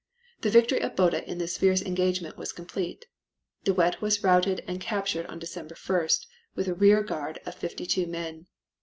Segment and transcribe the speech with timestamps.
[0.41, 3.05] The victory of Botha in this fierce engagement was complete.
[3.65, 7.53] De Wet was routed and was captured on December 1st with a rear guard of
[7.53, 8.47] fifty two men.